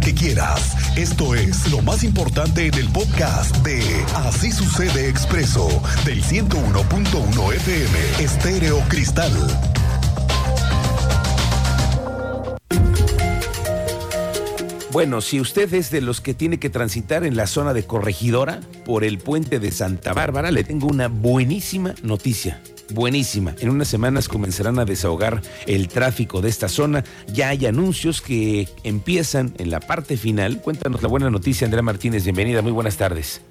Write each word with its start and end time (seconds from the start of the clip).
que 0.00 0.14
quieras. 0.14 0.96
Esto 0.96 1.34
es 1.34 1.70
lo 1.70 1.82
más 1.82 2.02
importante 2.02 2.66
en 2.66 2.74
el 2.74 2.88
podcast 2.88 3.54
de 3.58 3.82
Así 4.14 4.50
sucede 4.50 5.08
expreso 5.08 5.68
del 6.04 6.22
101.1 6.22 7.54
FM 7.54 8.24
Estéreo 8.24 8.80
Cristal. 8.88 9.32
Bueno, 14.92 15.20
si 15.20 15.40
usted 15.40 15.72
es 15.74 15.90
de 15.90 16.00
los 16.00 16.20
que 16.20 16.34
tiene 16.34 16.58
que 16.58 16.70
transitar 16.70 17.24
en 17.24 17.36
la 17.36 17.46
zona 17.46 17.74
de 17.74 17.84
Corregidora 17.84 18.60
por 18.84 19.04
el 19.04 19.18
puente 19.18 19.58
de 19.58 19.70
Santa 19.70 20.12
Bárbara, 20.12 20.50
le 20.50 20.64
tengo 20.64 20.86
una 20.86 21.08
buenísima 21.08 21.94
noticia 22.02 22.60
buenísima. 22.90 23.54
En 23.60 23.70
unas 23.70 23.88
semanas 23.88 24.28
comenzarán 24.28 24.78
a 24.78 24.84
desahogar 24.84 25.42
el 25.66 25.88
tráfico 25.88 26.40
de 26.40 26.48
esta 26.48 26.68
zona. 26.68 27.04
Ya 27.32 27.48
hay 27.48 27.66
anuncios 27.66 28.20
que 28.20 28.68
empiezan 28.84 29.54
en 29.58 29.70
la 29.70 29.80
parte 29.80 30.16
final. 30.16 30.60
Cuéntanos 30.60 31.02
la 31.02 31.08
buena 31.08 31.30
noticia, 31.30 31.64
Andrea 31.64 31.82
Martínez. 31.82 32.24
Bienvenida, 32.24 32.62
muy 32.62 32.72
buenas 32.72 32.96
tardes. 32.96 33.42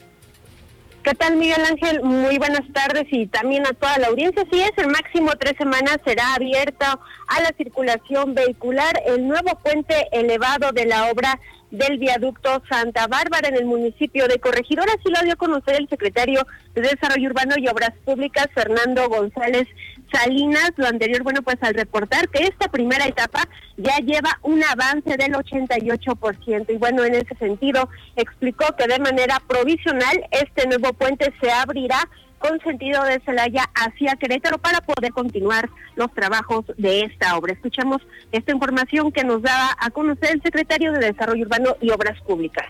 ¿Qué 1.03 1.15
tal, 1.15 1.35
Miguel 1.35 1.65
Ángel? 1.65 2.03
Muy 2.03 2.37
buenas 2.37 2.61
tardes 2.73 3.07
y 3.09 3.25
también 3.25 3.65
a 3.65 3.73
toda 3.73 3.97
la 3.97 4.07
audiencia. 4.07 4.45
Sí 4.51 4.61
es, 4.61 4.71
el 4.77 4.87
máximo 4.87 5.31
tres 5.39 5.55
semanas 5.57 5.97
será 6.05 6.35
abierto 6.35 6.85
a 6.85 7.41
la 7.41 7.51
circulación 7.57 8.35
vehicular 8.35 9.01
el 9.07 9.27
nuevo 9.27 9.57
puente 9.63 9.95
elevado 10.11 10.71
de 10.71 10.85
la 10.85 11.09
obra 11.09 11.39
del 11.71 11.97
viaducto 11.97 12.61
Santa 12.69 13.07
Bárbara 13.07 13.47
en 13.47 13.55
el 13.55 13.65
municipio 13.65 14.27
de 14.27 14.39
Corregidor. 14.39 14.85
Así 14.89 15.09
lo 15.09 15.23
dio 15.23 15.33
a 15.33 15.37
conocer 15.37 15.75
el 15.77 15.89
secretario 15.89 16.45
de 16.75 16.81
Desarrollo 16.81 17.29
Urbano 17.29 17.55
y 17.57 17.67
Obras 17.67 17.93
Públicas, 18.05 18.47
Fernando 18.53 19.09
González 19.09 19.67
Salinas. 20.11 20.71
Lo 20.77 20.87
anterior, 20.87 21.23
bueno, 21.23 21.41
pues 21.41 21.57
al 21.61 21.73
reportar 21.73 22.29
que 22.29 22.43
esta 22.43 22.69
primera 22.69 23.05
etapa 23.05 23.47
ya 23.77 23.97
lleva 23.97 24.39
un 24.43 24.63
avance 24.63 25.17
del 25.17 25.33
88%. 25.33 26.73
Y 26.73 26.77
bueno, 26.77 27.03
en 27.03 27.15
ese 27.15 27.35
sentido, 27.35 27.89
explicó 28.15 28.65
que 28.77 28.87
de 28.87 28.99
manera 28.99 29.41
provisional 29.47 30.25
este 30.31 30.67
nuevo 30.67 30.93
puente 30.93 31.33
se 31.41 31.51
abrirá 31.51 32.07
con 32.41 32.59
sentido 32.61 33.03
de 33.03 33.21
Celaya 33.23 33.69
hacia 33.75 34.15
Querétaro 34.15 34.57
para 34.57 34.81
poder 34.81 35.11
continuar 35.11 35.69
los 35.95 36.11
trabajos 36.13 36.65
de 36.77 37.01
esta 37.01 37.37
obra. 37.37 37.53
Escuchamos 37.53 38.01
esta 38.31 38.51
información 38.51 39.11
que 39.11 39.23
nos 39.23 39.43
da 39.43 39.75
a 39.79 39.89
conocer 39.91 40.31
el 40.33 40.41
secretario 40.41 40.91
de 40.91 40.99
Desarrollo 40.99 41.43
Urbano 41.43 41.77
y 41.79 41.91
Obras 41.91 42.19
Públicas. 42.21 42.65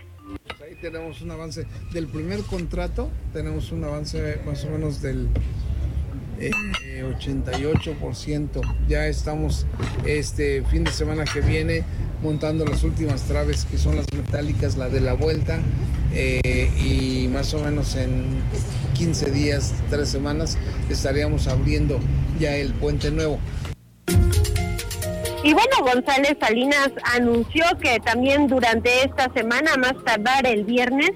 Ahí 0.62 0.76
tenemos 0.80 1.20
un 1.22 1.30
avance 1.30 1.66
del 1.92 2.06
primer 2.06 2.42
contrato, 2.42 3.10
tenemos 3.32 3.72
un 3.72 3.84
avance 3.84 4.40
más 4.44 4.64
o 4.64 4.70
menos 4.70 5.00
del 5.00 5.28
88%. 6.50 8.56
Eh, 8.56 8.60
ya 8.88 9.06
estamos 9.06 9.66
este 10.04 10.62
fin 10.64 10.84
de 10.84 10.90
semana 10.90 11.24
que 11.24 11.40
viene 11.40 11.84
montando 12.22 12.64
las 12.64 12.84
últimas 12.84 13.22
traves 13.22 13.64
que 13.64 13.78
son 13.78 13.96
las 13.96 14.06
metálicas, 14.14 14.76
la 14.76 14.88
de 14.88 15.00
la 15.00 15.14
vuelta, 15.14 15.58
eh, 16.14 16.70
y 16.78 17.28
más 17.28 17.52
o 17.54 17.64
menos 17.64 17.96
en 17.96 18.42
15 18.94 19.30
días, 19.30 19.74
3 19.90 20.08
semanas, 20.08 20.56
estaríamos 20.88 21.48
abriendo 21.48 21.98
ya 22.38 22.56
el 22.56 22.72
puente 22.74 23.10
nuevo. 23.10 23.38
Y 25.44 25.54
bueno, 25.54 25.76
González 25.80 26.36
Salinas 26.40 26.92
anunció 27.16 27.64
que 27.80 27.98
también 27.98 28.46
durante 28.46 29.04
esta 29.04 29.32
semana, 29.34 29.76
más 29.76 29.94
tardar 30.04 30.46
el 30.46 30.62
viernes, 30.62 31.10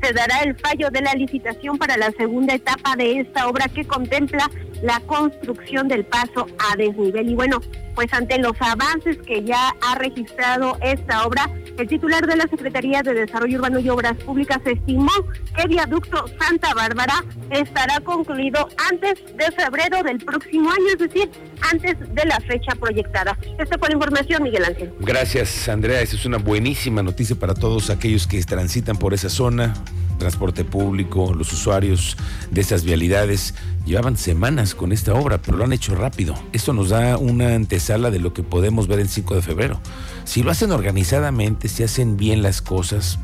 se 0.00 0.12
dará 0.12 0.40
el 0.40 0.56
fallo 0.56 0.88
de 0.90 1.00
la 1.00 1.14
licitación 1.14 1.78
para 1.78 1.96
la 1.96 2.12
segunda 2.12 2.54
etapa 2.54 2.94
de 2.96 3.20
esta 3.20 3.48
obra 3.48 3.66
que 3.66 3.84
contempla 3.84 4.48
la 4.82 5.00
construcción 5.00 5.88
del 5.88 6.04
paso 6.04 6.46
a 6.70 6.76
desnivel. 6.76 7.30
Y 7.30 7.34
bueno, 7.34 7.60
pues 7.94 8.12
ante 8.12 8.38
los 8.38 8.54
avances 8.60 9.18
que 9.18 9.42
ya 9.44 9.74
ha 9.80 9.94
registrado 9.96 10.76
esta 10.82 11.26
obra, 11.26 11.48
el 11.78 11.88
titular 11.88 12.26
de 12.26 12.36
la 12.36 12.44
Secretaría 12.44 13.02
de 13.02 13.14
Desarrollo 13.14 13.58
Urbano 13.58 13.78
y 13.78 13.88
Obras 13.88 14.14
Públicas 14.24 14.58
estimó 14.64 15.12
que 15.56 15.66
viaducto 15.68 16.24
Santa 16.38 16.74
Bárbara 16.74 17.24
estará 17.50 18.00
concluido 18.00 18.68
antes 18.90 19.14
de 19.36 19.52
febrero 19.52 20.02
del 20.02 20.18
próximo 20.18 20.70
año, 20.70 20.86
es 20.92 20.98
decir, 20.98 21.30
antes 21.70 21.98
de 22.14 22.24
la 22.24 22.38
fecha 22.40 22.74
proyectada. 22.74 23.38
Esta 23.58 23.78
fue 23.78 23.88
la 23.88 23.94
información, 23.94 24.42
Miguel 24.42 24.64
Ángel. 24.64 24.92
Gracias, 25.00 25.68
Andrea. 25.68 26.00
Esa 26.00 26.16
es 26.16 26.24
una 26.26 26.38
buenísima 26.38 27.02
noticia 27.02 27.36
para 27.36 27.54
todos 27.54 27.90
aquellos 27.90 28.26
que 28.26 28.42
transitan 28.42 28.96
por 28.96 29.14
esa 29.14 29.28
zona 29.28 29.74
transporte 30.18 30.64
público, 30.64 31.34
los 31.34 31.52
usuarios 31.52 32.16
de 32.50 32.60
esas 32.60 32.84
vialidades 32.84 33.54
llevaban 33.84 34.16
semanas 34.16 34.74
con 34.74 34.92
esta 34.92 35.14
obra, 35.14 35.40
pero 35.40 35.56
lo 35.56 35.64
han 35.64 35.72
hecho 35.72 35.94
rápido. 35.94 36.34
Esto 36.52 36.72
nos 36.72 36.90
da 36.90 37.16
una 37.16 37.54
antesala 37.54 38.10
de 38.10 38.18
lo 38.18 38.32
que 38.32 38.42
podemos 38.42 38.86
ver 38.86 39.00
el 39.00 39.08
5 39.08 39.34
de 39.34 39.42
febrero. 39.42 39.80
Si 40.24 40.42
lo 40.42 40.50
hacen 40.50 40.72
organizadamente, 40.72 41.68
si 41.68 41.82
hacen 41.82 42.16
bien 42.16 42.42
las 42.42 42.62
cosas, 42.62 43.18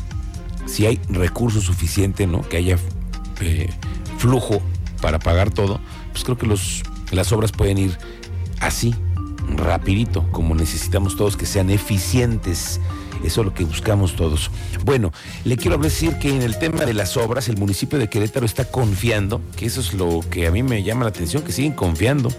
si 0.66 0.86
hay 0.86 1.00
recursos 1.08 1.64
suficientes, 1.64 2.28
¿no? 2.28 2.42
Que 2.42 2.58
haya 2.58 2.78
eh, 3.40 3.70
flujo 4.18 4.60
para 5.00 5.18
pagar 5.18 5.50
todo, 5.50 5.80
pues 6.12 6.24
creo 6.24 6.36
que 6.36 6.46
los, 6.46 6.82
las 7.12 7.32
obras 7.32 7.52
pueden 7.52 7.78
ir 7.78 7.98
así, 8.60 8.94
rapidito, 9.56 10.26
como 10.32 10.54
necesitamos 10.54 11.16
todos 11.16 11.36
que 11.36 11.46
sean 11.46 11.70
eficientes 11.70 12.80
eso 13.24 13.40
es 13.40 13.46
lo 13.46 13.54
que 13.54 13.64
buscamos 13.64 14.16
todos. 14.16 14.50
Bueno, 14.84 15.12
le 15.44 15.56
quiero 15.56 15.78
decir 15.78 16.18
que 16.18 16.30
en 16.30 16.42
el 16.42 16.58
tema 16.58 16.84
de 16.84 16.94
las 16.94 17.16
obras, 17.16 17.48
el 17.48 17.56
municipio 17.56 17.98
de 17.98 18.08
Querétaro 18.08 18.46
está 18.46 18.64
confiando, 18.64 19.40
que 19.56 19.66
eso 19.66 19.80
es 19.80 19.94
lo 19.94 20.20
que 20.30 20.46
a 20.46 20.50
mí 20.50 20.62
me 20.62 20.82
llama 20.82 21.04
la 21.04 21.10
atención, 21.10 21.42
que 21.42 21.52
siguen 21.52 21.72
confiando 21.72 22.30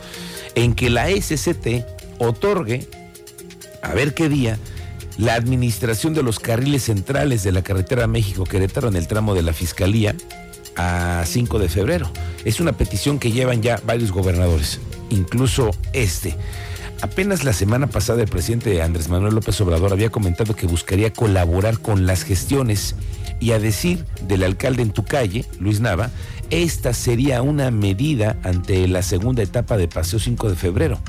en 0.56 0.74
que 0.74 0.90
la 0.90 1.10
SCT 1.10 1.86
otorgue, 2.20 2.88
a 3.82 3.94
ver 3.94 4.14
qué 4.14 4.30
día, 4.30 4.58
la 5.18 5.36
administración 5.36 6.14
de 6.14 6.24
los 6.24 6.40
carriles 6.40 6.84
centrales 6.84 7.44
de 7.44 7.52
la 7.52 7.62
carretera 7.62 8.08
México-Querétaro 8.08 8.88
en 8.88 8.96
el 8.96 9.08
tramo 9.08 9.36
de 9.36 9.44
la 9.44 9.54
Fiscalía 9.54 10.16
a 10.78 11.24
5 11.26 11.60
de 11.60 11.68
febrero. 11.68 12.10
Es 12.46 12.62
una 12.62 12.72
petición 12.72 13.20
que 13.20 13.32
llevan 13.32 13.62
ya 13.62 13.82
varios 13.86 14.12
gobernadores, 14.12 14.80
incluso 15.10 15.72
este. 15.92 16.36
Apenas 17.02 17.46
la 17.46 17.54
semana 17.54 17.88
pasada 17.88 18.22
el 18.22 18.28
presidente 18.28 18.82
Andrés 18.82 19.08
Manuel 19.08 19.34
López 19.34 19.60
Obrador 19.62 19.94
había 19.94 20.10
comentado 20.10 20.54
que 20.56 20.68
buscaría 20.68 21.14
colaborar 21.14 21.80
con 21.80 22.06
las 22.06 22.24
gestiones 22.24 22.96
y 23.40 23.52
a 23.52 23.60
decir 23.60 24.06
del 24.28 24.44
alcalde 24.44 24.82
en 24.82 24.92
tu 24.92 25.06
calle, 25.06 25.46
Luis 25.60 25.80
Nava, 25.80 26.10
esta 26.50 26.94
sería 26.94 27.42
una 27.42 27.72
medida 27.72 28.38
ante 28.44 28.86
la 28.88 29.02
segunda 29.02 29.44
etapa 29.44 29.78
de 29.78 29.88
Paseo 29.88 30.20
5 30.20 30.50
de 30.50 30.56
febrero. 30.58 31.00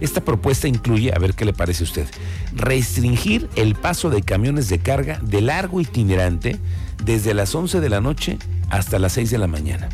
Esta 0.00 0.20
propuesta 0.20 0.68
incluye, 0.68 1.12
a 1.14 1.18
ver 1.18 1.34
qué 1.34 1.44
le 1.44 1.52
parece 1.52 1.82
a 1.82 1.86
usted, 1.86 2.06
restringir 2.54 3.48
el 3.56 3.74
paso 3.74 4.08
de 4.08 4.22
camiones 4.22 4.68
de 4.68 4.78
carga 4.78 5.18
de 5.22 5.40
largo 5.40 5.80
itinerante 5.80 6.58
desde 7.04 7.34
las 7.34 7.54
11 7.54 7.80
de 7.80 7.88
la 7.88 8.00
noche 8.00 8.38
hasta 8.68 9.00
las 9.00 9.14
6 9.14 9.30
de 9.30 9.38
la 9.38 9.48
mañana. 9.48 9.88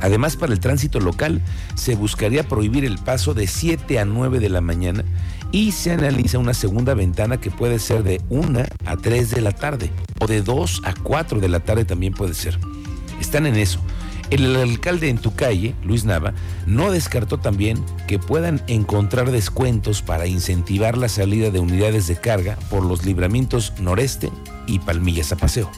Además, 0.00 0.36
para 0.36 0.52
el 0.52 0.60
tránsito 0.60 1.00
local 1.00 1.42
se 1.74 1.94
buscaría 1.94 2.48
prohibir 2.48 2.84
el 2.84 2.98
paso 2.98 3.34
de 3.34 3.46
7 3.46 3.98
a 3.98 4.04
9 4.04 4.40
de 4.40 4.48
la 4.48 4.60
mañana 4.60 5.04
y 5.52 5.72
se 5.72 5.92
analiza 5.92 6.38
una 6.38 6.54
segunda 6.54 6.94
ventana 6.94 7.40
que 7.40 7.50
puede 7.50 7.78
ser 7.78 8.02
de 8.02 8.20
1 8.30 8.62
a 8.86 8.96
3 8.96 9.30
de 9.30 9.40
la 9.40 9.52
tarde 9.52 9.90
o 10.20 10.26
de 10.26 10.42
2 10.42 10.82
a 10.84 10.94
4 10.94 11.40
de 11.40 11.48
la 11.48 11.60
tarde 11.60 11.84
también 11.84 12.14
puede 12.14 12.34
ser. 12.34 12.58
Están 13.20 13.46
en 13.46 13.56
eso. 13.56 13.80
El 14.30 14.54
alcalde 14.54 15.08
en 15.08 15.18
tu 15.18 15.34
calle, 15.34 15.74
Luis 15.82 16.04
Nava, 16.04 16.34
no 16.64 16.92
descartó 16.92 17.38
también 17.38 17.84
que 18.06 18.20
puedan 18.20 18.62
encontrar 18.68 19.32
descuentos 19.32 20.02
para 20.02 20.28
incentivar 20.28 20.96
la 20.96 21.08
salida 21.08 21.50
de 21.50 21.58
unidades 21.58 22.06
de 22.06 22.14
carga 22.14 22.56
por 22.70 22.84
los 22.84 23.04
libramientos 23.04 23.72
noreste 23.80 24.30
y 24.68 24.78
Palmillas 24.78 25.32
a 25.32 25.36
Paseo. 25.36 25.68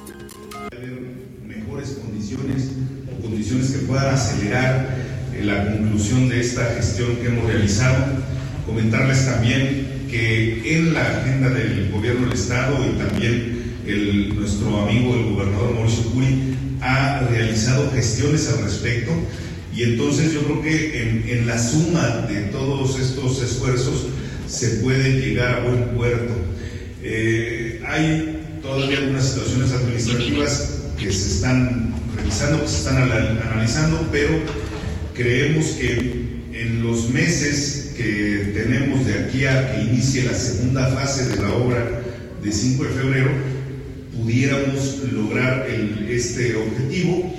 Que 3.92 3.98
puedan 3.98 4.14
acelerar 4.14 4.96
eh, 5.34 5.44
la 5.44 5.66
conclusión 5.66 6.28
de 6.28 6.40
esta 6.40 6.64
gestión 6.76 7.16
que 7.16 7.26
hemos 7.26 7.46
realizado. 7.46 8.06
Comentarles 8.66 9.26
también 9.26 10.06
que 10.10 10.76
en 10.76 10.94
la 10.94 11.18
agenda 11.18 11.50
del 11.50 11.90
gobierno 11.90 12.26
del 12.26 12.38
Estado 12.38 12.78
y 12.86 12.98
también 12.98 13.74
el, 13.86 14.34
nuestro 14.34 14.82
amigo 14.82 15.14
el 15.14 15.34
gobernador 15.34 15.74
Mauricio 15.74 16.04
Curi 16.04 16.56
ha 16.80 17.26
realizado 17.30 17.90
gestiones 17.92 18.48
al 18.48 18.64
respecto 18.64 19.10
y 19.74 19.82
entonces 19.82 20.32
yo 20.32 20.42
creo 20.42 20.62
que 20.62 21.02
en, 21.02 21.24
en 21.28 21.46
la 21.46 21.58
suma 21.58 22.26
de 22.28 22.42
todos 22.52 22.98
estos 22.98 23.42
esfuerzos 23.42 24.06
se 24.48 24.68
puede 24.76 25.20
llegar 25.20 25.54
a 25.54 25.60
buen 25.64 25.84
puerto. 25.96 26.32
Eh, 27.02 27.82
hay 27.86 28.40
todavía 28.62 28.98
algunas 28.98 29.28
situaciones 29.28 29.72
administrativas 29.72 30.82
que 30.98 31.10
se 31.10 31.34
están 31.34 31.91
revisando, 32.16 32.62
que 32.62 32.68
se 32.68 32.78
están 32.78 32.96
analizando, 32.98 34.06
pero 34.10 34.30
creemos 35.14 35.66
que 35.72 36.42
en 36.52 36.82
los 36.82 37.10
meses 37.10 37.94
que 37.96 38.52
tenemos 38.54 39.06
de 39.06 39.24
aquí 39.24 39.46
a 39.46 39.72
que 39.72 39.82
inicie 39.82 40.24
la 40.24 40.34
segunda 40.34 40.86
fase 40.88 41.28
de 41.28 41.42
la 41.42 41.54
obra 41.54 42.02
de 42.42 42.52
5 42.52 42.84
de 42.84 42.90
febrero, 42.90 43.30
pudiéramos 44.16 44.98
lograr 45.12 45.66
este 46.08 46.56
objetivo. 46.56 47.34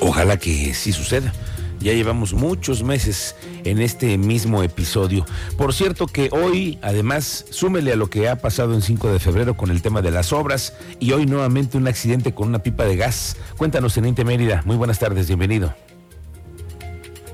Ojalá 0.00 0.36
que 0.36 0.74
sí 0.74 0.92
suceda. 0.92 1.32
Ya 1.80 1.92
llevamos 1.92 2.32
muchos 2.32 2.82
meses 2.82 3.34
en 3.64 3.80
este 3.80 4.18
mismo 4.18 4.62
episodio. 4.62 5.24
Por 5.56 5.74
cierto 5.74 6.06
que 6.06 6.28
hoy, 6.32 6.78
además, 6.82 7.46
súmele 7.50 7.92
a 7.92 7.96
lo 7.96 8.08
que 8.10 8.28
ha 8.28 8.36
pasado 8.36 8.74
en 8.74 8.82
5 8.82 9.12
de 9.12 9.18
febrero 9.18 9.56
con 9.56 9.70
el 9.70 9.82
tema 9.82 10.02
de 10.02 10.10
las 10.10 10.32
obras 10.32 10.76
y 10.98 11.12
hoy 11.12 11.26
nuevamente 11.26 11.76
un 11.76 11.88
accidente 11.88 12.34
con 12.34 12.48
una 12.48 12.62
pipa 12.62 12.84
de 12.84 12.96
gas. 12.96 13.36
Cuéntanos, 13.56 13.94
Teniente 13.94 14.24
Mérida. 14.24 14.62
Muy 14.64 14.76
buenas 14.76 14.98
tardes, 14.98 15.26
bienvenido. 15.26 15.74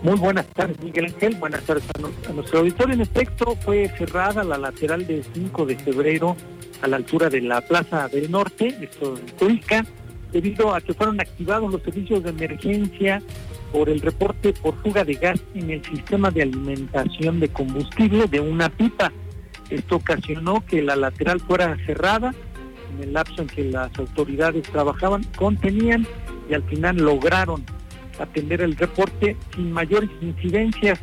Muy 0.03 0.15
buenas 0.15 0.47
tardes, 0.47 0.79
Miguel 0.81 1.07
Ángel. 1.07 1.35
Buenas 1.37 1.63
tardes 1.65 1.85
a, 1.95 2.33
nuestro 2.33 2.61
auditorio. 2.61 2.95
En 2.95 3.01
efecto, 3.01 3.57
fue 3.65 3.89
cerrada 3.99 4.45
la 4.45 4.57
lateral 4.57 5.07
de 5.07 5.25
5 5.35 5.67
de 5.67 5.77
febrero 5.77 6.37
a 6.83 6.87
la 6.87 6.97
altura 6.97 7.29
de 7.29 7.41
la 7.41 7.61
Plaza 7.61 8.09
del 8.09 8.31
Norte, 8.31 8.77
esto 8.81 9.17
en 9.19 9.27
Tuica, 9.37 9.85
debido 10.33 10.75
a 10.75 10.81
que 10.81 10.95
fueron 10.95 11.21
activados 11.21 11.73
los 11.73 11.83
servicios 11.83 12.23
de 12.23 12.31
emergencia 12.31 13.23
por 13.73 13.89
el 13.89 14.01
reporte 14.01 14.53
por 14.53 14.75
fuga 14.83 15.05
de 15.05 15.15
gas 15.15 15.41
en 15.55 15.71
el 15.71 15.85
sistema 15.85 16.31
de 16.31 16.43
alimentación 16.43 17.41
de 17.41 17.49
combustible 17.49 18.27
de 18.27 18.41
una 18.41 18.69
pipa. 18.69 19.13
Esto 19.71 19.97
ocasionó 19.97 20.65
que 20.65 20.83
la 20.83 20.97
lateral 20.97 21.41
fuera 21.41 21.77
cerrada 21.85 22.35
en 22.95 23.03
el 23.05 23.13
lapso 23.13 23.43
en 23.43 23.49
que 23.49 23.65
las 23.65 23.97
autoridades 23.99 24.63
trabajaban, 24.63 25.25
contenían 25.37 26.07
y 26.49 26.55
al 26.55 26.63
final 26.65 26.97
lograron 26.97 27.65
atender 28.19 28.63
el 28.63 28.77
reporte 28.77 29.37
sin 29.55 29.73
mayores 29.73 30.11
incidencias. 30.21 30.99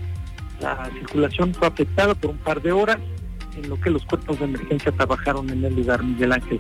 La 0.60 0.90
circulación 0.94 1.54
fue 1.54 1.68
afectada 1.68 2.16
por 2.16 2.32
un 2.32 2.38
par 2.38 2.62
de 2.62 2.72
horas 2.72 2.98
en 3.56 3.70
lo 3.70 3.80
que 3.80 3.90
los 3.90 4.04
cuerpos 4.06 4.40
de 4.40 4.46
emergencia 4.46 4.92
trabajaron 4.92 5.50
en 5.50 5.64
el 5.64 5.76
lugar, 5.76 6.04
Miguel 6.04 6.34
Ángel. 6.34 6.60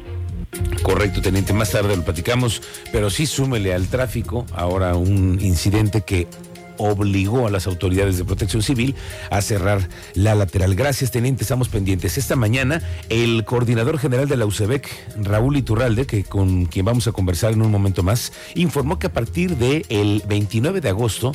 Correcto, 0.84 1.22
teniente. 1.22 1.54
Más 1.54 1.72
tarde 1.72 1.96
lo 1.96 2.04
platicamos, 2.04 2.62
pero 2.92 3.10
sí 3.10 3.26
súmele 3.26 3.74
al 3.74 3.88
tráfico 3.88 4.46
ahora 4.54 4.96
un 4.96 5.40
incidente 5.42 6.02
que 6.02 6.28
obligó 6.78 7.48
a 7.48 7.50
las 7.50 7.68
autoridades 7.68 8.18
de 8.18 8.26
protección 8.26 8.62
civil 8.62 8.96
a 9.30 9.42
cerrar 9.42 9.88
la 10.14 10.36
lateral. 10.36 10.76
Gracias, 10.76 11.12
teniente, 11.12 11.44
estamos 11.44 11.70
pendientes. 11.70 12.18
Esta 12.18 12.36
mañana, 12.36 12.82
el 13.10 13.46
coordinador 13.46 13.98
general 13.98 14.28
de 14.28 14.38
la 14.38 14.46
UCEBEC, 14.46 14.90
Raúl 15.24 15.58
Iturralde, 15.58 16.06
que 16.06 16.24
con 16.24 16.66
quien 16.66 16.86
vamos 16.86 17.08
a 17.08 17.12
conversar 17.12 17.54
en 17.54 17.62
un 17.62 17.72
momento 17.72 18.04
más, 18.04 18.34
informó 18.56 19.00
que 19.00 19.08
a 19.08 19.14
partir 19.14 19.58
del 19.58 19.86
el 19.90 20.24
29 20.28 20.82
de 20.82 20.90
agosto, 20.90 21.32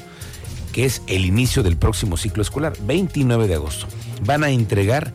que 0.72 0.84
es 0.84 1.02
el 1.06 1.24
inicio 1.24 1.62
del 1.62 1.76
próximo 1.76 2.16
ciclo 2.16 2.42
escolar, 2.42 2.74
29 2.82 3.48
de 3.48 3.54
agosto, 3.54 3.86
van 4.24 4.44
a 4.44 4.50
entregar 4.50 5.12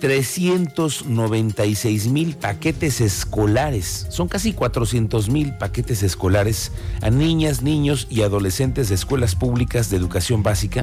396 0.00 2.08
mil 2.08 2.36
paquetes 2.36 3.00
escolares. 3.00 4.06
Son 4.10 4.28
casi 4.28 4.52
400 4.52 5.28
mil 5.28 5.56
paquetes 5.56 6.02
escolares 6.02 6.72
a 7.02 7.10
niñas, 7.10 7.62
niños 7.62 8.06
y 8.10 8.22
adolescentes 8.22 8.88
de 8.88 8.94
escuelas 8.94 9.34
públicas 9.34 9.90
de 9.90 9.96
educación 9.96 10.42
básica. 10.42 10.82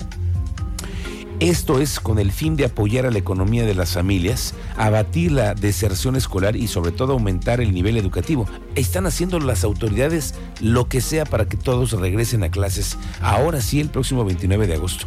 Esto 1.40 1.82
es 1.82 2.00
con 2.00 2.20
el 2.20 2.32
fin 2.32 2.56
de 2.56 2.66
apoyar 2.66 3.06
a 3.06 3.12
la 3.12 3.18
economía 3.18 3.66
de 3.66 3.76
las 3.76 3.94
familias, 3.94 4.54
abatir 4.78 5.34
la 5.34 5.56
deserción 5.56 6.16
escolar 6.16 6.56
y 6.56 6.68
sobre 6.68 6.92
todo 6.92 7.14
aumentar 7.14 7.60
el 7.60 7.74
nivel 7.74 7.98
educativo. 7.98 8.48
Están 8.76 9.08
haciendo 9.08 9.40
las 9.40 9.66
autoridades 9.66 10.36
lo 10.62 10.88
que 10.88 11.02
sea 11.02 11.26
para 11.26 11.46
que 11.46 11.58
todos 11.58 11.92
regresen 11.92 12.44
a 12.44 12.50
clases 12.50 12.98
ahora 13.20 13.60
sí 13.60 13.82
el 13.82 13.90
próximo 13.90 14.24
29 14.24 14.68
de 14.68 14.76
agosto. 14.76 15.06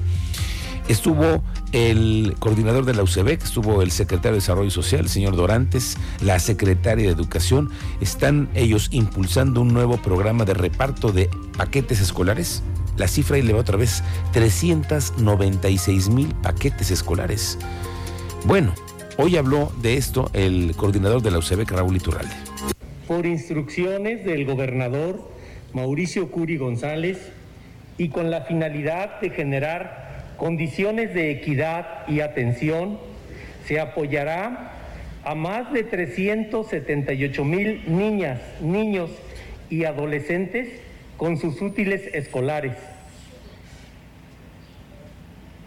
Estuvo 0.89 1.43
el 1.73 2.37
coordinador 2.39 2.85
de 2.85 2.95
la 2.95 3.03
UCEBEC, 3.03 3.43
estuvo 3.43 3.83
el 3.83 3.91
secretario 3.91 4.33
de 4.33 4.37
Desarrollo 4.37 4.71
Social, 4.71 5.01
el 5.01 5.09
señor 5.09 5.35
Dorantes, 5.35 5.99
la 6.21 6.39
secretaria 6.39 7.07
de 7.07 7.13
Educación. 7.13 7.71
Están 8.01 8.49
ellos 8.55 8.89
impulsando 8.93 9.63
un 9.63 9.75
nuevo 9.75 9.97
programa 9.97 10.45
de 10.45 10.55
reparto 10.55 11.11
de 11.11 11.29
paquetes 11.57 12.01
escolares. 12.01 12.63
La 12.97 13.09
cifra 13.09 13.37
eleva 13.37 13.59
otra 13.59 13.77
vez 13.77 14.05
396 14.33 16.09
mil 16.09 16.33
paquetes 16.37 16.93
escolares. 16.93 17.59
Bueno, 18.45 18.73
hoy 19.17 19.37
habló 19.37 19.73
de 19.83 19.97
esto 19.97 20.31
el 20.35 20.77
coordinador 20.77 21.21
de 21.21 21.33
la 21.33 21.39
UCEBEC, 21.39 21.69
Raúl 21.73 21.97
Iturralde. 21.97 22.35
Por 23.09 23.27
instrucciones 23.27 24.25
del 24.25 24.47
gobernador 24.47 25.33
Mauricio 25.73 26.31
Curi 26.31 26.59
González 26.59 27.33
y 27.99 28.11
con 28.11 28.31
la 28.31 28.43
finalidad 28.43 29.21
de 29.21 29.31
generar 29.31 30.06
condiciones 30.37 31.15
de 31.15 31.31
equidad 31.31 32.07
y 32.09 32.21
atención, 32.21 32.99
se 33.67 33.81
apoyará 33.81 34.73
a 35.25 35.35
más 35.35 35.73
de 35.73 35.83
378 35.83 37.45
mil 37.45 37.83
niñas, 37.87 38.41
niños 38.61 39.11
y 39.69 39.85
adolescentes 39.85 40.69
con 41.17 41.37
sus 41.37 41.61
útiles 41.61 42.03
escolares. 42.15 42.75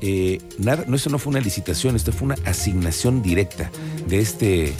eh, 0.00 0.40
nada, 0.58 0.84
no, 0.86 0.96
eso 0.96 1.10
no 1.10 1.18
fue 1.18 1.30
una 1.30 1.40
licitación, 1.40 1.96
esto 1.96 2.12
fue 2.12 2.26
una 2.26 2.36
asignación 2.44 3.22
directa 3.22 3.70
de 4.06 4.20
este 4.20 4.74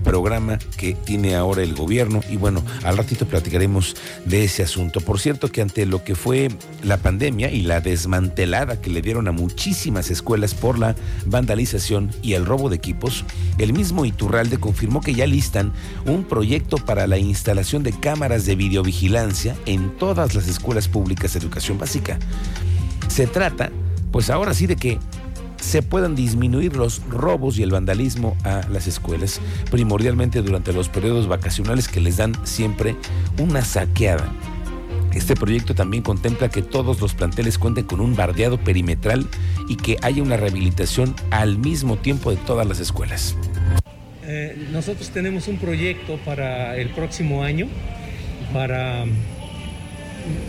programa 0.00 0.58
que 0.76 0.94
tiene 0.94 1.36
ahora 1.36 1.62
el 1.62 1.74
gobierno 1.74 2.20
y 2.28 2.36
bueno, 2.36 2.64
al 2.82 2.96
ratito 2.96 3.26
platicaremos 3.26 3.96
de 4.24 4.44
ese 4.44 4.62
asunto. 4.62 5.00
Por 5.00 5.20
cierto 5.20 5.48
que 5.50 5.62
ante 5.62 5.86
lo 5.86 6.02
que 6.02 6.14
fue 6.14 6.48
la 6.82 6.96
pandemia 6.96 7.50
y 7.50 7.62
la 7.62 7.80
desmantelada 7.80 8.80
que 8.80 8.90
le 8.90 9.02
dieron 9.02 9.28
a 9.28 9.32
muchísimas 9.32 10.10
escuelas 10.10 10.54
por 10.54 10.78
la 10.78 10.96
vandalización 11.26 12.10
y 12.22 12.34
el 12.34 12.46
robo 12.46 12.68
de 12.70 12.76
equipos, 12.76 13.24
el 13.58 13.72
mismo 13.72 14.04
Iturralde 14.04 14.58
confirmó 14.58 15.00
que 15.00 15.14
ya 15.14 15.26
listan 15.26 15.72
un 16.06 16.24
proyecto 16.24 16.78
para 16.78 17.06
la 17.06 17.18
instalación 17.18 17.82
de 17.82 17.92
cámaras 17.92 18.46
de 18.46 18.56
videovigilancia 18.56 19.56
en 19.66 19.96
todas 19.96 20.34
las 20.34 20.48
escuelas 20.48 20.88
públicas 20.88 21.34
de 21.34 21.40
educación 21.40 21.78
básica. 21.78 22.18
Se 23.08 23.26
trata 23.26 23.70
pues 24.10 24.30
ahora 24.30 24.54
sí 24.54 24.66
de 24.66 24.76
que 24.76 24.98
se 25.60 25.82
puedan 25.82 26.16
disminuir 26.16 26.76
los 26.76 27.02
robos 27.08 27.58
y 27.58 27.62
el 27.62 27.70
vandalismo 27.70 28.36
a 28.44 28.62
las 28.70 28.86
escuelas, 28.86 29.40
primordialmente 29.70 30.42
durante 30.42 30.72
los 30.72 30.88
periodos 30.88 31.28
vacacionales 31.28 31.88
que 31.88 32.00
les 32.00 32.16
dan 32.16 32.34
siempre 32.46 32.96
una 33.38 33.62
saqueada. 33.62 34.32
Este 35.12 35.34
proyecto 35.34 35.74
también 35.74 36.02
contempla 36.02 36.48
que 36.48 36.62
todos 36.62 37.00
los 37.00 37.14
planteles 37.14 37.58
cuenten 37.58 37.84
con 37.84 38.00
un 38.00 38.14
bardeado 38.14 38.58
perimetral 38.58 39.26
y 39.68 39.76
que 39.76 39.96
haya 40.02 40.22
una 40.22 40.36
rehabilitación 40.36 41.14
al 41.30 41.58
mismo 41.58 41.96
tiempo 41.96 42.30
de 42.30 42.36
todas 42.36 42.66
las 42.66 42.78
escuelas. 42.78 43.36
Eh, 44.24 44.68
nosotros 44.70 45.10
tenemos 45.10 45.48
un 45.48 45.58
proyecto 45.58 46.16
para 46.24 46.76
el 46.76 46.90
próximo 46.90 47.42
año 47.42 47.66
para 48.52 49.04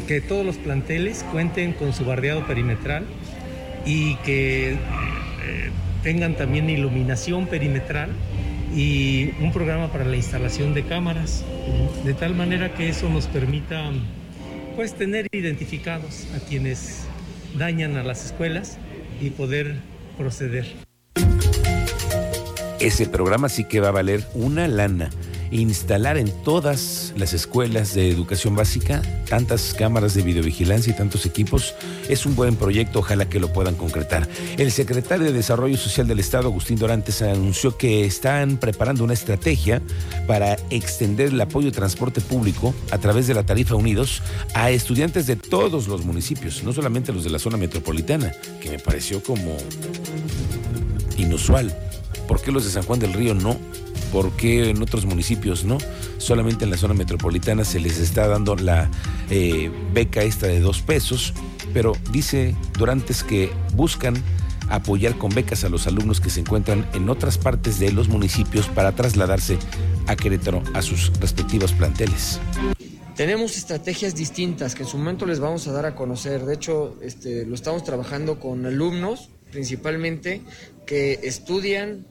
que 0.07 0.21
todos 0.21 0.45
los 0.45 0.57
planteles 0.57 1.25
cuenten 1.31 1.73
con 1.73 1.91
su 1.93 2.05
bardeado 2.05 2.45
perimetral 2.45 3.05
y 3.85 4.15
que 4.17 4.73
eh, 4.73 4.77
tengan 6.03 6.35
también 6.35 6.69
iluminación 6.69 7.47
perimetral 7.47 8.11
y 8.75 9.31
un 9.41 9.51
programa 9.51 9.91
para 9.91 10.05
la 10.05 10.15
instalación 10.15 10.73
de 10.73 10.83
cámaras, 10.83 11.43
de 12.05 12.13
tal 12.13 12.35
manera 12.35 12.73
que 12.73 12.89
eso 12.89 13.09
nos 13.09 13.27
permita 13.27 13.91
pues 14.75 14.93
tener 14.93 15.27
identificados 15.31 16.27
a 16.35 16.39
quienes 16.39 17.05
dañan 17.57 17.97
a 17.97 18.03
las 18.03 18.25
escuelas 18.25 18.77
y 19.19 19.29
poder 19.31 19.75
proceder. 20.17 20.65
Ese 22.79 23.05
programa 23.07 23.49
sí 23.49 23.65
que 23.65 23.79
va 23.79 23.89
a 23.89 23.91
valer 23.91 24.23
una 24.33 24.67
lana 24.67 25.09
instalar 25.51 26.17
en 26.17 26.31
todas 26.43 27.13
las 27.17 27.33
escuelas 27.33 27.93
de 27.93 28.09
educación 28.09 28.55
básica 28.55 29.01
tantas 29.27 29.73
cámaras 29.73 30.13
de 30.13 30.23
videovigilancia 30.23 30.91
y 30.91 30.95
tantos 30.95 31.25
equipos 31.25 31.75
es 32.09 32.25
un 32.25 32.35
buen 32.35 32.55
proyecto, 32.55 32.99
ojalá 32.99 33.29
que 33.29 33.39
lo 33.39 33.51
puedan 33.53 33.75
concretar. 33.75 34.27
El 34.57 34.71
secretario 34.71 35.25
de 35.25 35.33
Desarrollo 35.33 35.77
Social 35.77 36.07
del 36.07 36.19
Estado, 36.19 36.47
Agustín 36.47 36.77
Dorantes, 36.77 37.21
anunció 37.21 37.77
que 37.77 38.05
están 38.05 38.57
preparando 38.57 39.03
una 39.03 39.13
estrategia 39.13 39.81
para 40.27 40.57
extender 40.69 41.27
el 41.27 41.41
apoyo 41.41 41.67
de 41.67 41.75
transporte 41.75 42.21
público 42.21 42.73
a 42.91 42.97
través 42.97 43.27
de 43.27 43.33
la 43.33 43.45
tarifa 43.45 43.75
Unidos 43.75 44.21
a 44.53 44.71
estudiantes 44.71 45.27
de 45.27 45.35
todos 45.35 45.87
los 45.87 46.03
municipios, 46.03 46.63
no 46.63 46.73
solamente 46.73 47.13
los 47.13 47.23
de 47.23 47.29
la 47.29 47.39
zona 47.39 47.57
metropolitana, 47.57 48.31
que 48.59 48.69
me 48.69 48.79
pareció 48.79 49.23
como 49.23 49.55
inusual 51.17 51.73
¿Por 52.31 52.41
qué 52.41 52.51
los 52.51 52.63
de 52.63 52.71
San 52.71 52.83
Juan 52.83 52.97
del 52.97 53.11
Río 53.11 53.33
no? 53.33 53.57
¿Por 54.11 54.31
qué 54.31 54.69
en 54.69 54.81
otros 54.81 55.05
municipios 55.05 55.63
no? 55.63 55.77
Solamente 56.17 56.65
en 56.65 56.71
la 56.71 56.77
zona 56.77 56.93
metropolitana 56.93 57.63
se 57.63 57.79
les 57.79 57.97
está 57.97 58.27
dando 58.27 58.55
la 58.55 58.89
eh, 59.29 59.71
beca 59.93 60.23
esta 60.23 60.47
de 60.47 60.59
dos 60.59 60.81
pesos, 60.81 61.33
pero 61.73 61.93
dice 62.11 62.55
Durantes 62.77 63.23
que 63.23 63.51
buscan 63.73 64.21
apoyar 64.69 65.17
con 65.17 65.33
becas 65.33 65.63
a 65.63 65.69
los 65.69 65.87
alumnos 65.87 66.21
que 66.21 66.29
se 66.29 66.39
encuentran 66.39 66.87
en 66.93 67.09
otras 67.09 67.37
partes 67.37 67.79
de 67.79 67.91
los 67.91 68.07
municipios 68.07 68.67
para 68.67 68.93
trasladarse 68.93 69.57
a 70.07 70.15
Querétaro 70.15 70.63
a 70.73 70.81
sus 70.81 71.11
respectivos 71.19 71.73
planteles. 71.73 72.39
Tenemos 73.15 73.57
estrategias 73.57 74.15
distintas 74.15 74.73
que 74.73 74.83
en 74.83 74.89
su 74.89 74.97
momento 74.97 75.25
les 75.25 75.39
vamos 75.39 75.67
a 75.67 75.73
dar 75.73 75.85
a 75.85 75.95
conocer. 75.95 76.45
De 76.45 76.55
hecho, 76.55 76.97
este, 77.01 77.45
lo 77.45 77.55
estamos 77.55 77.83
trabajando 77.83 78.39
con 78.39 78.65
alumnos 78.65 79.29
principalmente 79.51 80.41
que 80.85 81.19
estudian 81.23 82.07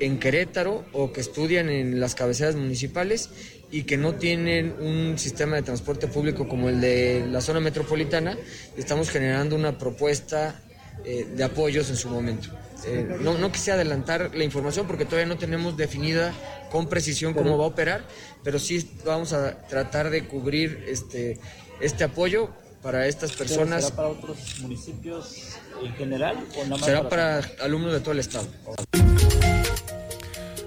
en 0.00 0.18
Querétaro 0.18 0.84
o 0.92 1.12
que 1.12 1.20
estudian 1.20 1.68
en 1.68 2.00
las 2.00 2.14
cabeceras 2.14 2.56
municipales 2.56 3.30
y 3.70 3.84
que 3.84 3.96
no 3.96 4.14
tienen 4.14 4.74
un 4.80 5.18
sistema 5.18 5.56
de 5.56 5.62
transporte 5.62 6.06
público 6.06 6.48
como 6.48 6.68
el 6.68 6.80
de 6.80 7.26
la 7.28 7.40
zona 7.40 7.60
metropolitana. 7.60 8.36
Estamos 8.76 9.10
generando 9.10 9.56
una 9.56 9.78
propuesta 9.78 10.60
eh, 11.04 11.26
de 11.34 11.44
apoyos 11.44 11.90
en 11.90 11.96
su 11.96 12.08
momento. 12.08 12.50
Eh, 12.86 13.18
no, 13.20 13.38
no 13.38 13.50
quise 13.50 13.72
adelantar 13.72 14.30
la 14.34 14.44
información 14.44 14.86
porque 14.86 15.04
todavía 15.04 15.26
no 15.26 15.38
tenemos 15.38 15.76
definida 15.76 16.32
con 16.70 16.88
precisión 16.88 17.34
cómo 17.34 17.56
va 17.56 17.64
a 17.64 17.68
operar, 17.68 18.04
pero 18.42 18.58
sí 18.58 18.88
vamos 19.04 19.32
a 19.32 19.58
tratar 19.68 20.10
de 20.10 20.26
cubrir 20.26 20.84
este, 20.86 21.38
este 21.80 22.04
apoyo 22.04 22.50
para 22.82 23.06
estas 23.06 23.32
personas. 23.32 23.84
¿Será 23.84 23.96
para 23.96 24.08
otros 24.08 24.60
municipios 24.60 25.56
en 25.82 25.94
general 25.94 26.46
o 26.54 26.62
nada 26.64 26.68
más 26.76 26.84
Será 26.84 27.08
para 27.08 27.40
alumnos 27.62 27.92
de 27.92 28.00
todo 28.00 28.12
el 28.12 28.18
estado. 28.18 28.46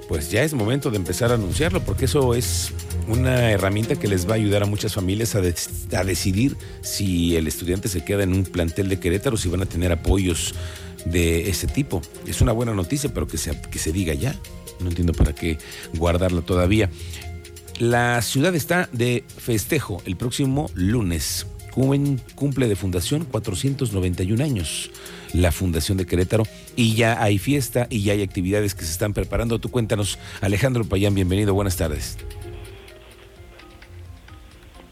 Pues 0.07 0.31
ya 0.31 0.43
es 0.43 0.53
momento 0.53 0.89
de 0.89 0.95
empezar 0.97 1.31
a 1.31 1.35
anunciarlo 1.35 1.81
porque 1.83 2.05
eso 2.05 2.33
es 2.33 2.71
una 3.09 3.51
herramienta 3.51 3.97
que 3.97 4.07
les 4.07 4.25
va 4.27 4.31
a 4.31 4.35
ayudar 4.35 4.63
a 4.63 4.65
muchas 4.65 4.93
familias 4.93 5.35
a, 5.35 5.41
decidir 5.41 6.55
si 6.81 7.35
el 7.35 7.45
estudiante 7.47 7.89
se 7.89 8.05
queda 8.05 8.23
en 8.23 8.31
un 8.33 8.43
plantel 8.43 8.87
de 8.87 8.99
Querétaro, 8.99 9.35
si 9.35 9.49
van 9.49 9.61
a 9.61 9.65
tener 9.65 9.91
apoyos 9.91 10.55
de 11.05 11.49
ese 11.49 11.67
tipo. 11.67 12.01
Es 12.25 12.39
una 12.39 12.53
buena 12.53 12.73
noticia, 12.73 13.13
pero 13.13 13.27
que 13.27 13.37
se, 13.37 13.59
que 13.69 13.79
se 13.79 13.91
diga 13.91 14.13
ya. 14.13 14.33
No 14.79 14.87
entiendo 14.89 15.11
para 15.13 15.33
qué 15.35 15.57
guardarla 15.95 16.41
todavía. 16.41 16.89
La 17.79 18.21
ciudad 18.21 18.55
está 18.55 18.89
de 18.93 19.25
festejo 19.37 20.01
el 20.05 20.15
próximo 20.15 20.71
lunes. 20.73 21.47
Cum- 21.71 22.17
Cumple 22.35 22.67
de 22.69 22.75
fundación 22.75 23.25
491 23.25 24.43
años 24.43 24.89
la 25.33 25.51
Fundación 25.51 25.97
de 25.97 26.05
Querétaro 26.05 26.43
y 26.75 26.95
ya 26.95 27.21
hay 27.21 27.37
fiesta 27.39 27.87
y 27.89 28.03
ya 28.03 28.13
hay 28.13 28.23
actividades 28.23 28.75
que 28.75 28.83
se 28.83 28.91
están 28.91 29.13
preparando. 29.13 29.59
Tú 29.59 29.69
cuéntanos, 29.69 30.19
Alejandro 30.41 30.85
Payán, 30.85 31.15
bienvenido, 31.15 31.53
buenas 31.53 31.77
tardes. 31.77 32.17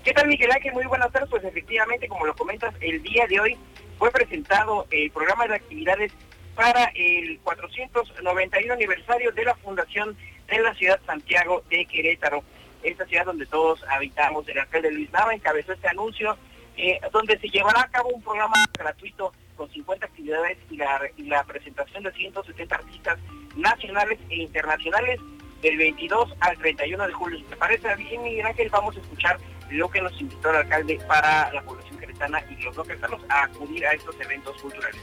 ¿Qué 0.04 0.14
tal, 0.14 0.28
Miguel 0.28 0.52
Ángel? 0.52 0.74
Muy 0.74 0.86
buenas 0.86 1.12
tardes. 1.12 1.30
Pues 1.30 1.44
efectivamente, 1.44 2.08
como 2.08 2.26
lo 2.26 2.36
comentas, 2.36 2.76
el 2.80 3.02
día 3.02 3.26
de 3.28 3.40
hoy 3.40 3.58
fue 3.98 4.12
presentado 4.12 4.86
el 4.92 5.10
programa 5.10 5.48
de 5.48 5.56
actividades 5.56 6.12
para 6.56 6.92
el 6.96 7.40
491 7.44 8.74
aniversario 8.74 9.32
de 9.32 9.46
la 9.46 9.56
fundación 9.56 10.16
de 10.48 10.60
la 10.60 10.74
ciudad 10.76 11.00
Santiago 11.06 11.64
de 11.70 11.86
Querétaro, 11.86 12.44
esta 12.84 13.06
ciudad 13.06 13.26
donde 13.26 13.46
todos 13.46 13.84
habitamos. 13.90 14.48
El 14.48 14.60
alcalde 14.60 14.92
Luis 14.92 15.12
Nava 15.12 15.34
encabezó 15.34 15.74
este 15.74 15.88
anuncio, 15.88 16.38
eh, 16.78 17.00
donde 17.12 17.40
se 17.40 17.50
llevará 17.50 17.82
a 17.82 17.88
cabo 17.88 18.10
un 18.10 18.22
programa 18.22 18.56
gratuito 18.78 19.34
con 19.56 19.70
50 19.72 20.06
actividades 20.06 20.58
y 20.70 20.78
la, 20.78 21.02
y 21.18 21.24
la 21.24 21.44
presentación 21.44 22.04
de 22.04 22.12
170 22.14 22.76
artistas 22.76 23.20
nacionales 23.56 24.20
e 24.30 24.38
internacionales 24.38 25.20
del 25.62 25.78
22 25.78 26.34
al 26.40 26.58
31 26.58 27.08
de 27.08 27.14
julio. 27.14 27.46
Te 27.50 27.56
parece 27.56 27.96
bien, 27.96 28.24
Miguel 28.24 28.46
Ángel, 28.46 28.70
vamos 28.70 28.96
a 28.96 29.00
escuchar 29.00 29.40
lo 29.72 29.90
que 29.90 30.02
nos 30.02 30.20
invitó 30.22 30.50
el 30.52 30.58
alcalde 30.58 31.00
para 31.08 31.52
la 31.54 31.64
población 31.64 31.98
queretana 31.98 32.44
y 32.52 32.62
los 32.64 32.78
no 32.78 32.84
queretanos 32.84 33.22
a 33.30 33.44
acudir 33.46 33.86
a 33.86 33.94
estos 33.94 34.16
eventos 34.22 34.62
culturales. 34.62 35.02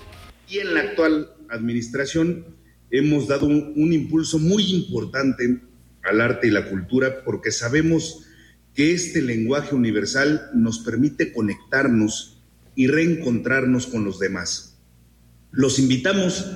Y 0.48 0.58
en 0.58 0.74
la 0.74 0.80
actual 0.80 1.32
administración 1.50 2.56
hemos 2.90 3.26
dado 3.26 3.46
un, 3.46 3.72
un 3.76 3.92
impulso 3.92 4.38
muy 4.38 4.62
importante 4.72 5.60
al 6.04 6.20
arte 6.20 6.48
y 6.48 6.50
la 6.50 6.68
cultura 6.68 7.22
porque 7.24 7.50
sabemos 7.50 8.28
que 8.74 8.92
este 8.92 9.20
lenguaje 9.20 9.74
universal 9.74 10.50
nos 10.54 10.78
permite 10.80 11.32
conectarnos 11.32 12.31
y 12.74 12.86
reencontrarnos 12.86 13.86
con 13.86 14.04
los 14.04 14.18
demás. 14.18 14.78
Los 15.50 15.78
invitamos 15.78 16.46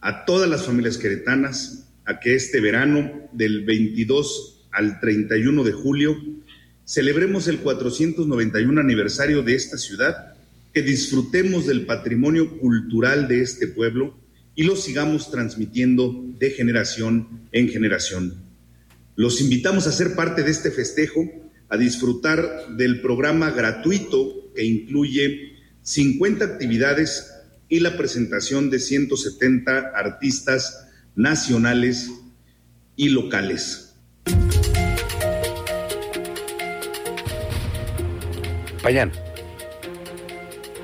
a 0.00 0.24
todas 0.24 0.48
las 0.48 0.64
familias 0.64 0.98
queretanas 0.98 1.88
a 2.04 2.20
que 2.20 2.34
este 2.34 2.60
verano, 2.60 3.28
del 3.32 3.64
22 3.64 4.66
al 4.72 5.00
31 5.00 5.64
de 5.64 5.72
julio, 5.72 6.16
celebremos 6.84 7.48
el 7.48 7.58
491 7.58 8.80
aniversario 8.80 9.42
de 9.42 9.54
esta 9.54 9.78
ciudad, 9.78 10.34
que 10.74 10.82
disfrutemos 10.82 11.66
del 11.66 11.86
patrimonio 11.86 12.58
cultural 12.58 13.28
de 13.28 13.42
este 13.42 13.68
pueblo 13.68 14.14
y 14.54 14.64
lo 14.64 14.76
sigamos 14.76 15.30
transmitiendo 15.30 16.24
de 16.38 16.50
generación 16.50 17.48
en 17.52 17.68
generación. 17.68 18.34
Los 19.14 19.40
invitamos 19.40 19.86
a 19.86 19.92
ser 19.92 20.14
parte 20.14 20.42
de 20.42 20.50
este 20.50 20.70
festejo, 20.70 21.30
a 21.68 21.76
disfrutar 21.76 22.76
del 22.76 23.00
programa 23.00 23.50
gratuito 23.50 24.41
que 24.54 24.64
incluye 24.64 25.56
50 25.82 26.44
actividades 26.44 27.32
y 27.68 27.80
la 27.80 27.96
presentación 27.96 28.70
de 28.70 28.78
170 28.78 29.92
artistas 29.94 30.88
nacionales 31.14 32.10
y 32.96 33.08
locales. 33.08 33.96
Payán. 38.82 39.12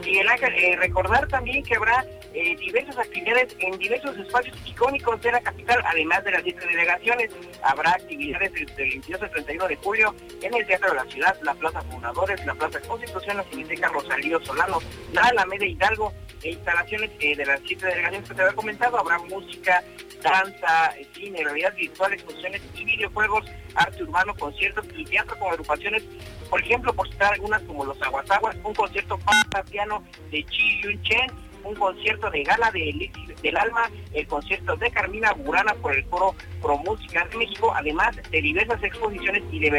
Miguel 0.05 0.29
Ángel, 0.29 0.55
eh, 0.55 0.77
recordar 0.77 1.29
también 1.29 1.63
que 1.63 1.75
habrá 1.75 2.07
eh, 2.35 2.57
diversas 2.57 2.99
actividades 2.99 3.57
en 3.59 3.79
diversos 3.79 4.17
espacios 4.17 4.57
icónicos 4.67 5.21
de 5.23 5.33
la 5.33 5.41
capital, 5.41 5.83
además 5.85 6.25
de 6.25 6.33
las 6.33 6.43
siete 6.43 6.67
delegaciones. 6.67 7.31
Habrá 7.63 7.93
actividades 7.93 8.53
desde 8.53 8.83
el 8.83 8.91
22 8.91 9.23
al 9.23 9.31
31 9.31 9.69
de 9.69 9.77
julio 9.77 10.15
en 10.43 10.55
el 10.55 10.67
Teatro 10.67 10.91
de 10.91 10.97
la 10.97 11.05
Ciudad, 11.07 11.37
la 11.43 11.55
Plaza 11.55 11.83
Fundadores, 11.83 12.45
la 12.47 12.55
Plaza 12.55 12.81
Constitución, 12.81 13.37
la 13.39 13.45
Cineteca 13.45 13.89
Rosalío 13.89 14.45
Solano, 14.45 14.79
la 15.13 15.23
Alameda 15.23 15.67
Hidalgo, 15.67 16.13
e 16.43 16.51
instalaciones 16.51 17.11
eh, 17.21 17.37
de 17.37 17.45
las 17.45 17.61
siete 17.67 17.87
delegaciones 17.87 18.29
que 18.29 18.35
te 18.35 18.43
había 18.43 18.55
comentado. 18.55 18.99
Habrá 18.99 19.19
música, 19.19 19.83
danza, 20.23 20.97
eh, 20.99 21.07
cine, 21.15 21.43
realidad 21.43 21.75
virtual, 21.75 22.13
exposiciones 22.13 22.63
y 22.75 22.85
videojuegos, 22.85 23.45
arte 23.75 24.03
urbano, 24.03 24.35
conciertos 24.35 24.87
y 24.97 25.05
teatro 25.05 25.39
con 25.39 25.51
agrupaciones. 25.51 26.05
Por 26.49 26.61
ejemplo, 26.61 26.93
por 26.93 27.09
citar 27.11 27.33
algunas 27.35 27.63
como 27.63 27.85
los 27.85 28.01
Aguasaguas, 28.01 28.57
un 28.63 28.75
concierto 28.75 29.19
para 29.19 29.65
piano 29.65 30.03
de 30.31 30.45
Chi 30.45 30.81
Yun 30.83 31.03
Chen, 31.03 31.31
un 31.69 31.75
concierto 31.75 32.31
de 32.31 32.43
gala 32.43 32.71
de 32.71 32.91
Elixir 32.91 33.37
del 33.43 33.57
Alma, 33.57 33.91
el 34.13 34.27
concierto 34.27 34.77
de 34.77 34.91
Carmina 34.91 35.33
Burana 35.33 35.75
por 35.75 35.95
el 35.95 36.05
Foro 36.07 36.35
Pro 36.63 36.79
Música 36.79 37.27
de 37.31 37.37
México, 37.37 37.73
además 37.75 38.17
de 38.31 38.43
diversas 38.43 38.83
exposiciones 38.83 39.43
y 39.53 39.61
de 39.61 39.71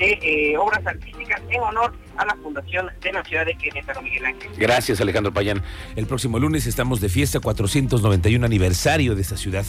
eh, 0.00 0.56
obras 0.56 0.86
artísticas 0.86 1.40
en 1.50 1.60
honor 1.60 1.92
a 2.16 2.24
la 2.24 2.36
Fundación 2.36 2.88
de 3.00 3.12
la 3.12 3.24
Ciudad 3.24 3.44
de 3.44 3.56
Querétaro, 3.56 4.00
Miguel 4.00 4.26
Ángel. 4.26 4.50
Gracias, 4.56 5.00
Alejandro 5.00 5.32
Payán. 5.32 5.62
El 5.96 6.06
próximo 6.06 6.38
lunes 6.38 6.66
estamos 6.66 7.00
de 7.00 7.08
fiesta, 7.08 7.40
491 7.40 8.44
aniversario 8.46 9.14
de 9.16 9.22
esta 9.22 9.36
ciudad. 9.36 9.64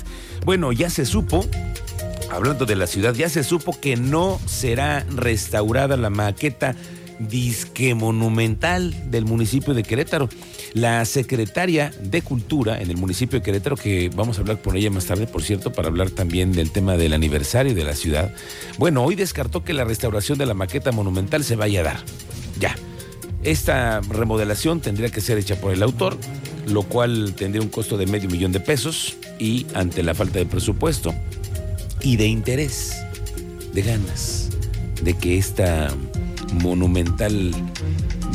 Bueno, 0.46 0.72
ya 0.72 0.89
se 0.89 1.05
supo, 1.05 1.46
hablando 2.31 2.65
de 2.65 2.75
la 2.75 2.86
ciudad, 2.86 3.15
ya 3.15 3.29
se 3.29 3.43
supo 3.43 3.79
que 3.79 3.96
no 3.96 4.39
será 4.46 5.03
restaurada 5.10 5.98
la 5.98 6.12
maqueta 6.12 6.75
disque 7.19 7.93
monumental 7.93 8.95
del 9.11 9.25
municipio 9.25 9.73
de 9.73 9.83
Querétaro. 9.83 10.29
La 10.73 11.03
secretaria 11.05 11.91
de 12.01 12.21
Cultura 12.21 12.81
en 12.81 12.89
el 12.89 12.97
municipio 12.97 13.39
de 13.39 13.45
Querétaro, 13.45 13.75
que 13.75 14.09
vamos 14.15 14.38
a 14.38 14.41
hablar 14.41 14.61
por 14.61 14.77
ella 14.77 14.89
más 14.89 15.05
tarde, 15.05 15.27
por 15.27 15.43
cierto, 15.43 15.71
para 15.71 15.89
hablar 15.89 16.09
también 16.09 16.51
del 16.51 16.71
tema 16.71 16.95
del 16.97 17.13
aniversario 17.13 17.75
de 17.75 17.83
la 17.83 17.95
ciudad. 17.95 18.33
Bueno, 18.77 19.03
hoy 19.03 19.15
descartó 19.15 19.63
que 19.63 19.73
la 19.73 19.83
restauración 19.83 20.38
de 20.38 20.45
la 20.45 20.53
maqueta 20.53 20.91
monumental 20.91 21.43
se 21.43 21.55
vaya 21.55 21.81
a 21.81 21.83
dar. 21.83 21.99
Ya. 22.59 22.75
Esta 23.43 24.01
remodelación 24.01 24.81
tendría 24.81 25.09
que 25.09 25.21
ser 25.21 25.38
hecha 25.38 25.59
por 25.59 25.73
el 25.73 25.81
autor, 25.81 26.17
lo 26.67 26.83
cual 26.83 27.33
tendría 27.35 27.61
un 27.61 27.69
costo 27.69 27.97
de 27.97 28.05
medio 28.05 28.29
millón 28.29 28.51
de 28.51 28.59
pesos 28.59 29.17
y 29.39 29.65
ante 29.73 30.03
la 30.03 30.13
falta 30.13 30.39
de 30.39 30.45
presupuesto 30.45 31.15
y 32.01 32.17
de 32.17 32.27
interés, 32.27 33.01
de 33.73 33.81
ganas, 33.81 34.49
de 35.01 35.13
que 35.13 35.38
esta 35.38 35.89
monumental 36.53 37.53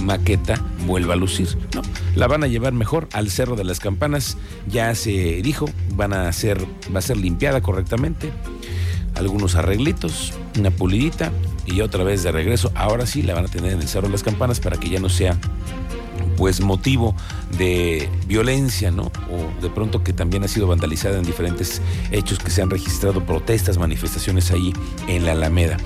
maqueta 0.02 0.60
vuelva 0.86 1.14
a 1.14 1.16
lucir. 1.16 1.48
No, 1.74 1.82
la 2.14 2.26
van 2.26 2.44
a 2.44 2.46
llevar 2.46 2.72
mejor 2.72 3.08
al 3.12 3.30
Cerro 3.30 3.56
de 3.56 3.64
las 3.64 3.80
Campanas. 3.80 4.36
Ya 4.68 4.94
se 4.94 5.42
dijo, 5.42 5.68
van 5.94 6.12
a 6.12 6.32
ser, 6.32 6.64
va 6.94 6.98
a 6.98 7.02
ser 7.02 7.16
limpiada 7.16 7.60
correctamente. 7.60 8.32
Algunos 9.14 9.54
arreglitos, 9.54 10.32
una 10.58 10.70
pulidita 10.70 11.32
y 11.66 11.80
otra 11.80 12.04
vez 12.04 12.22
de 12.22 12.32
regreso. 12.32 12.72
Ahora 12.74 13.06
sí 13.06 13.22
la 13.22 13.34
van 13.34 13.46
a 13.46 13.48
tener 13.48 13.72
en 13.72 13.80
el 13.80 13.88
Cerro 13.88 14.08
de 14.08 14.12
las 14.12 14.22
Campanas 14.22 14.60
para 14.60 14.76
que 14.76 14.88
ya 14.88 15.00
no 15.00 15.08
sea 15.08 15.38
pues 16.36 16.60
motivo 16.60 17.14
de 17.58 18.08
violencia, 18.26 18.90
¿no? 18.90 19.04
O 19.30 19.62
de 19.62 19.70
pronto 19.70 20.02
que 20.02 20.12
también 20.12 20.44
ha 20.44 20.48
sido 20.48 20.66
vandalizada 20.66 21.18
en 21.18 21.24
diferentes 21.24 21.80
hechos 22.10 22.38
que 22.38 22.50
se 22.50 22.62
han 22.62 22.70
registrado, 22.70 23.24
protestas, 23.24 23.78
manifestaciones 23.78 24.50
ahí 24.50 24.72
en 25.08 25.24
la 25.24 25.32
Alameda. 25.32 25.76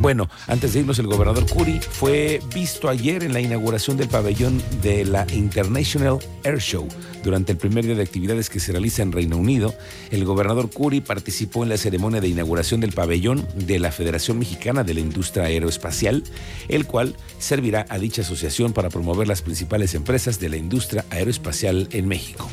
Bueno, 0.00 0.28
antes 0.46 0.72
de 0.72 0.80
irnos, 0.80 0.98
el 0.98 1.06
gobernador 1.06 1.46
Curi 1.46 1.80
fue 1.80 2.40
visto 2.54 2.88
ayer 2.88 3.24
en 3.24 3.32
la 3.32 3.40
inauguración 3.40 3.96
del 3.96 4.08
pabellón 4.08 4.62
de 4.82 5.04
la 5.04 5.26
International 5.32 6.18
Air 6.44 6.60
Show. 6.60 6.86
Durante 7.24 7.52
el 7.52 7.58
primer 7.58 7.84
día 7.84 7.96
de 7.96 8.02
actividades 8.02 8.48
que 8.48 8.60
se 8.60 8.72
realiza 8.72 9.02
en 9.02 9.12
Reino 9.12 9.36
Unido, 9.36 9.74
el 10.10 10.24
gobernador 10.24 10.70
Curi 10.70 11.00
participó 11.00 11.62
en 11.62 11.68
la 11.70 11.76
ceremonia 11.76 12.20
de 12.20 12.28
inauguración 12.28 12.80
del 12.80 12.92
pabellón 12.92 13.46
de 13.54 13.78
la 13.78 13.90
Federación 13.90 14.38
Mexicana 14.38 14.84
de 14.84 14.94
la 14.94 15.00
Industria 15.00 15.44
Aeroespacial, 15.44 16.22
el 16.68 16.86
cual 16.86 17.16
servirá 17.38 17.86
a 17.88 17.98
dicha 17.98 18.22
asociación 18.22 18.72
para 18.72 18.88
promover 18.88 19.26
las 19.26 19.42
principales 19.42 19.94
empresas 19.98 20.40
de 20.40 20.48
la 20.48 20.56
industria 20.56 21.04
aeroespacial 21.10 21.88
en 21.92 22.08
México. 22.08 22.48